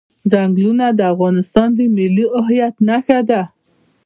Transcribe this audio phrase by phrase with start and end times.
[0.31, 3.41] ځنګلونه د افغانستان د ملي هویت نښه ده.